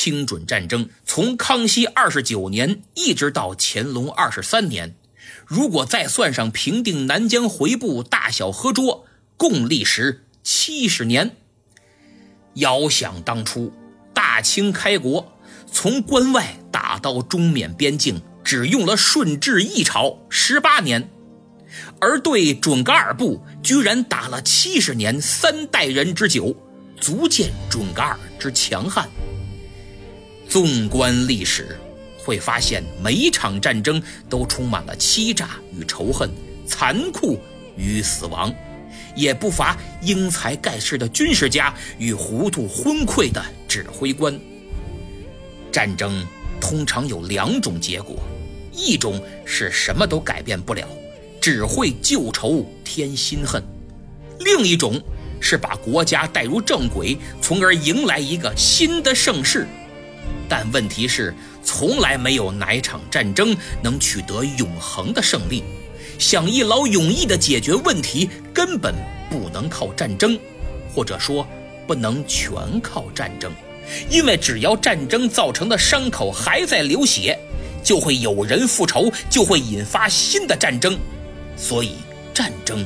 [0.00, 4.94] 清准战争从康熙二十九年一直到乾隆二十三年，
[5.44, 9.06] 如果再算上平定南疆回部大小合捉，
[9.36, 11.34] 共历时七十年。
[12.54, 13.72] 遥想当初，
[14.14, 15.36] 大清开国，
[15.72, 21.10] 从关外打到中缅边境，只用了顺治一朝十八年，
[22.00, 26.54] 而对准噶尔部居然打了七十年，三代人之久，
[27.00, 29.10] 足见准噶尔之强悍。
[30.48, 31.78] 纵观历史，
[32.16, 36.30] 会发现每一场战争都充满了欺诈与仇恨、
[36.66, 37.38] 残酷
[37.76, 38.52] 与死亡，
[39.14, 44.40] 也不乏英才盖世的军事家与糊涂昏聩的指挥官。
[45.70, 46.26] 战争
[46.58, 48.16] 通常有两种结果，
[48.72, 50.88] 一种是什么都改变不了，
[51.42, 53.62] 只会旧仇添新恨；
[54.40, 54.98] 另一种
[55.40, 59.68] 是把国家带入正轨，从而迎来一个新的盛世。
[60.48, 65.62] 但问题是，从来没有哪场战争能取得永恒的胜利。
[66.18, 68.94] 想一劳永逸地解决问题，根本
[69.30, 70.38] 不能靠战争，
[70.94, 71.46] 或者说
[71.86, 73.52] 不能全靠战争，
[74.10, 77.38] 因为只要战争造成的伤口还在流血，
[77.84, 80.98] 就会有人复仇，就会引发新的战争。
[81.56, 81.92] 所以，
[82.34, 82.84] 战争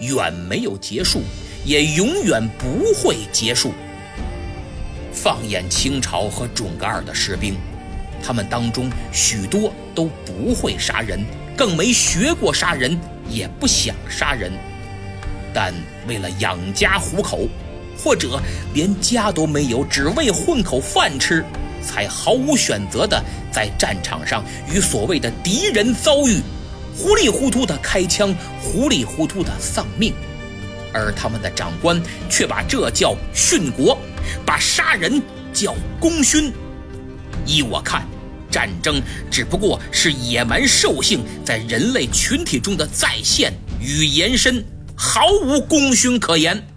[0.00, 1.22] 远没有结束，
[1.64, 3.72] 也永远不会结束。
[5.12, 7.56] 放眼清朝和准噶尔的士兵，
[8.22, 11.24] 他们当中许多都不会杀人，
[11.56, 14.52] 更没学过杀人，也不想杀人。
[15.52, 15.74] 但
[16.06, 17.48] 为了养家糊口，
[17.98, 18.40] 或者
[18.72, 21.44] 连家都没有，只为混口饭吃，
[21.82, 26.40] 才毫无选择的在战场上与所谓的敌人遭遇，
[26.96, 30.14] 糊里糊涂的开枪，糊里糊涂的丧命。
[30.92, 33.98] 而他们的长官却把这叫殉国。
[34.44, 36.52] 把杀人叫功勋，
[37.46, 38.06] 依我看，
[38.50, 44.64] 战争只不过是野蛮兽性在人类群体中的再现与延伸，
[44.94, 46.69] 毫无功勋可言。